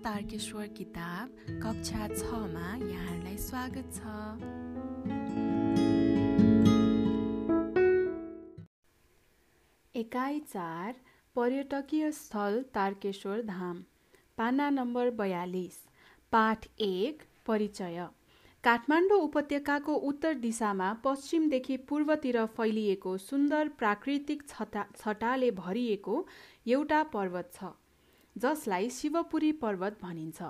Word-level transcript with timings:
तारकेश्वर 0.00 0.66
किताब 0.66 1.30
कक्षा 1.62 2.06
छमा 2.08 2.68
यहाँहरूलाई 2.76 3.36
स्वागत 3.36 3.90
छ। 3.94 4.00
एकाइ 9.94 10.38
चार 10.40 10.94
पर्यटकीय 11.36 12.10
स्थल 12.12 12.64
तारकेश्वर 12.74 13.42
धाम। 13.42 13.82
पाना 14.38 14.70
नम्बर 14.70 15.10
बयालिस। 15.10 15.76
पाठ 16.32 16.66
एक 16.80 17.22
परिचय। 17.46 18.06
काठमाडौँ 18.64 19.20
उपत्यकाको 19.20 19.94
उत्तर 19.94 20.34
दिशामा 20.34 20.92
पश्चिमदेखि 21.04 21.76
पूर्वतिर 21.76 22.44
फैलिएको 22.46 23.16
सुन्दर 23.18 23.68
प्राकृतिक 23.78 24.48
छटा 24.48 24.86
छटाले 24.96 25.50
भरिएको 25.60 26.26
एउटा 26.68 27.02
पर्वत 27.02 27.52
छ। 27.54 27.72
जसलाई 28.36 28.88
शिवपुरी 28.90 29.52
पर्वत 29.58 29.98
भनिन्छ। 30.02 30.42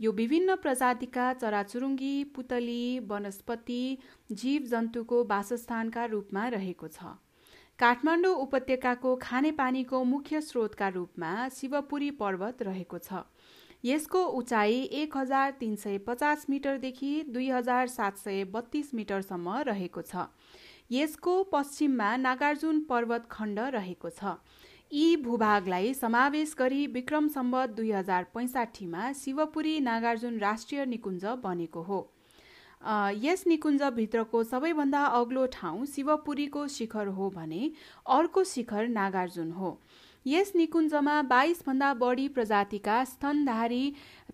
यो 0.00 0.12
विभिन्न 0.12 0.54
प्रजातिका 0.56 1.32
चराचुरुङ्गी 1.34 2.12
पुतली 2.36 2.98
वनस्पति 3.08 3.82
जीव 4.32 4.66
जन्तुको 4.66 5.24
वासस्थानका 5.24 6.04
रूपमा 6.06 6.46
रहेको 6.48 6.88
छ। 6.88 7.16
काठमाडौँ 7.78 8.34
उपत्यकाको 8.36 9.14
खानेपानीको 9.16 10.02
मुख्य 10.04 10.40
स्रोतका 10.40 10.88
रूपमा 10.90 11.48
शिवपुरी 11.50 12.10
पर्वत 12.16 12.62
रहेको 12.62 12.98
छ। 12.98 13.22
यसको 13.84 14.24
उचाइ 14.36 14.80
एक 14.94 15.16
हजार 15.16 15.50
तिन 15.60 15.76
सय 15.76 15.98
पचास 15.98 16.44
मिटरदेखि 16.50 17.12
दुई 17.28 17.48
हजार 17.50 17.86
सात 17.88 18.18
सय 18.18 18.44
बत्तीस 18.52 18.94
मिटरसम्म 18.94 19.56
रहेको 19.68 20.02
छ। 20.02 20.26
यसको 20.90 21.42
पश्चिममा 21.52 22.16
नागार्जुन 22.18 22.80
पर्वत 22.84 23.26
खण्ड 23.30 23.58
रहेको 23.74 24.10
छ। 24.10 24.34
यी 24.92 25.16
भूभागलाई 25.24 25.92
समावेश 25.94 26.54
गरी 26.58 26.86
विक्रम 26.94 27.28
सम्बत 27.30 27.74
दुई 27.76 27.90
हजार 27.92 28.24
पैँसाठीमा 28.34 29.12
शिवपुरी 29.16 29.78
नागार्जुन 29.80 30.38
राष्ट्रिय 30.40 30.84
निकुञ्ज 30.86 31.24
बनेको 31.44 31.82
हो। 31.82 32.00
यस 33.22 33.44
निकुञ्जभित्रको 33.46 34.42
सबैभन्दा 34.44 35.04
अग्लो 35.16 35.46
ठाउँ 35.52 35.86
शिवपुरीको 35.86 36.66
शिखर 36.68 37.06
हो 37.16 37.28
भने 37.30 37.70
अर्को 38.08 38.44
शिखर 38.44 38.88
नागार्जुन 38.90 39.50
हो। 39.52 39.78
यस 40.26 40.52
निकुञ्जमा 40.56 41.20
बाइसभन्दा 41.24 41.92
बढी 41.94 42.26
प्रजातिका 42.30 43.02
स्तनधारी 43.04 43.84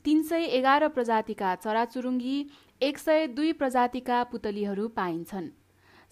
तिन 0.05 0.23
सय 0.23 0.45
एघार 0.59 0.89
प्रजातिका 0.89 1.55
चराचुरुङ्गी 1.57 2.39
एक 2.83 2.99
सय 2.99 3.27
दुई 3.29 3.53
प्रजातिका 3.55 4.23
पुतलीहरू 4.25 4.89
पाइन्छन्। 4.97 5.49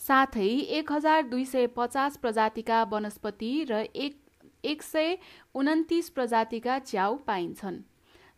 साथै 0.00 0.48
एक 0.78 0.92
हजार 0.92 1.22
दुई 1.24 1.44
सय 1.46 1.66
पचास 1.76 2.16
प्रजातिका 2.16 2.82
वनस्पति 2.90 3.52
र 3.70 3.86
एक 3.96 4.20
एक 4.64 4.82
सय 4.82 5.16
उन्तिस 5.54 6.08
प्रजातिका 6.10 6.78
च्याउ 6.80 7.16
पाइन्छन्। 7.26 7.78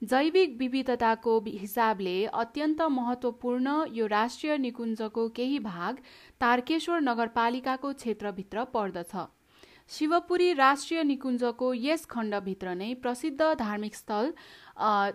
जैविक 0.03 0.57
विविधताको 0.59 1.39
हिसाबले 1.49 2.15
अत्यन्त 2.37 2.83
महत्त्वपूर्ण 2.93 3.75
यो 3.93 4.07
राष्ट्रिय 4.09 4.57
निकुञ्जको 4.59 5.29
केही 5.37 5.59
भाग 5.61 6.01
तारकेश्वर 6.41 7.01
नगरपालिकाको 7.03 7.93
क्षेत्रभित्र 7.95 8.65
पर्दछ। 8.75 9.15
शिवपुरी 9.91 10.53
राष्ट्रिय 10.55 11.03
निकुञ्जको 11.05 11.73
यस 11.77 12.05
खण्डभित्र 12.07 12.75
नै 12.75 12.93
प्रसिद्ध 13.03 13.55
धार्मिक 13.59 13.95
स्थल 13.95 14.33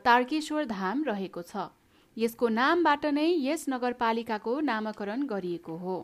तारकेश्वर 0.05 0.65
धाम 0.67 1.03
रहेको 1.03 1.41
छ। 1.43 1.67
यसको 2.17 2.47
नामबाट 2.51 3.05
नै 3.11 3.27
यस 3.41 3.65
नगरपालिकाको 3.69 4.59
नामाकरण 4.61 5.25
गरिएको 5.27 5.77
हो। 5.77 5.99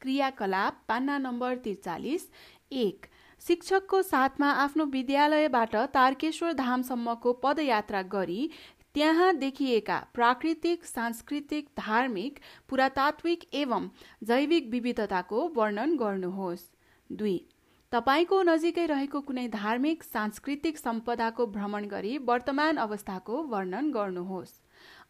क्रियाकलाप 0.00 0.80
पान्ना 0.88 1.18
नम्बर 1.18 1.56
त्रिचालिस 1.56 2.28
एक। 2.72 3.06
शिक्षकको 3.42 4.02
साथमा 4.02 4.50
आफ्नो 4.50 4.84
विद्यालयबाट 4.84 5.76
तारकेश्वर 5.94 6.52
धामसम्मको 6.52 7.32
पदयात्रा 7.32 8.02
गरी 8.02 8.50
त्यहाँ 8.94 9.34
देखिएका 9.36 9.98
प्राकृतिक 10.14 10.84
सांस्कृतिक 10.84 11.68
धार्मिक 11.78 12.38
पुरातात्विक 12.68 13.44
एवं 13.54 13.88
जैविक 14.24 14.70
विविधताको 14.70 15.48
वर्णन 15.48 15.96
गर्नुहोस्। 15.96 16.64
दुई। 17.12 17.36
तपाईँको 17.92 18.42
नजिकै 18.42 18.86
रहेको 18.86 19.20
कुनै 19.20 19.48
धार्मिक 19.48 20.02
सांस्कृतिक 20.02 20.78
सम्पदाको 20.78 21.46
भ्रमण 21.46 21.86
गरी 21.86 22.16
वर्तमान 22.18 22.76
अवस्थाको 22.76 23.42
वर्णन 23.42 23.90
गर्नुहोस्। 23.90 24.54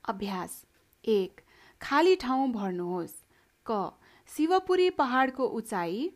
अभ्यास। 0.08 0.64
एक। 1.04 1.40
खाली 1.80 2.16
ठाउँ 2.16 2.50
भर्नुहोस्। 2.52 3.14
क। 3.66 3.80
शिवपुरी 4.28 4.88
पहाडको 4.98 5.44
उचाइ 5.58 6.08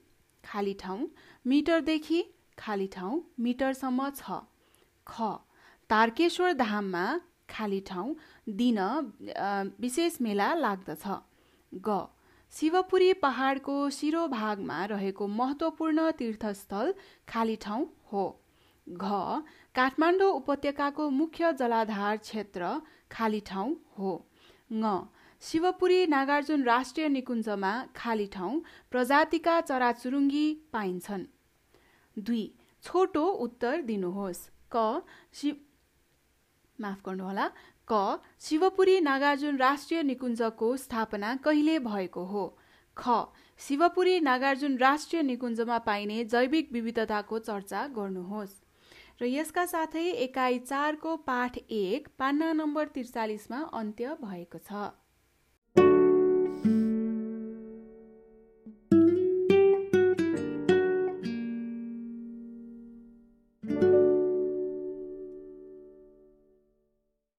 खाली 0.44 0.74
ठाउँ 0.80 1.06
मिटरदेखि 1.46 2.22
खाली 2.58 2.86
ठाउँ 2.94 3.20
मिटरसम्म 3.40 4.08
छ। 4.16 4.40
ख 5.06 5.28
तारकेश्वर 5.90 6.52
धाममा 6.54 7.04
खाली 7.50 7.80
ठाउँ 7.88 8.14
दिन 8.60 8.78
विशेष 9.80 10.20
मेला 10.22 10.52
लाग्दछ। 10.54 11.04
ग 11.72 11.98
शिवपुरी 12.52 13.12
पहाडको 13.22 13.74
शिरोभागमा 13.96 14.84
रहेको 14.92 15.26
महत्त्वपूर्ण 15.40 16.10
तीर्थस्थल 16.18 16.94
खाली 17.28 17.56
ठाउँ 17.62 17.86
हो। 18.12 18.24
घ 18.86 19.04
काठमाडौँ 19.74 20.30
उपत्यकाको 20.34 21.08
मुख्य 21.10 21.52
जलाधार 21.60 22.16
क्षेत्र 22.18 22.70
खाली 23.12 23.40
ठाउँ 23.46 23.74
हो। 23.98 24.12
ङ 24.72 24.84
शिवपुरी 25.42 26.06
नागार्जुन 26.06 26.62
राष्ट्रिय 26.62 27.08
निकुञ्जमा 27.08 27.72
खाली 27.96 28.26
ठाउँ 28.26 28.60
प्रजातिका 28.90 29.60
चराचुरुङ्गी 29.60 30.46
पाइन्छन्। 30.72 31.24
दुई 32.16 32.42
छोटो 32.84 33.24
उत्तर 33.44 33.80
दिनुहोस्। 33.82 34.42
क 34.72 35.02
शिव 35.32 35.56
माफ 36.78 37.00
गर्नुहोला। 37.06 37.48
क 37.88 38.20
शिवपुरी 38.40 39.00
नागार्जुन 39.00 39.56
राष्ट्रिय 39.56 40.02
निकुञ्जको 40.02 40.76
स्थापना 40.76 41.34
कहिले 41.44 41.78
भएको 41.88 42.24
हो? 42.26 42.44
ख 42.96 43.18
शिवपुरी 43.60 44.20
नागार्जुन 44.20 44.76
राष्ट्रिय 44.78 45.22
निकुञ्जमा 45.22 45.78
पाइने 45.88 46.24
जैविक 46.26 46.72
विविधताको 46.72 47.38
चर्चा 47.40 47.86
गर्नुहोस्। 47.96 48.60
र 49.20 49.26
यसका 49.26 49.64
साथै 49.66 50.08
एकाइ 50.22 50.58
चारको 50.60 51.16
पाठ 51.24 51.58
एक 51.58 52.08
पान्ना 52.18 52.52
नम्बर 52.54 52.88
त्रिचालिसमा 52.88 53.68
अन्त्य 53.74 54.16
भएको 54.22 54.58
छ। 54.60 54.90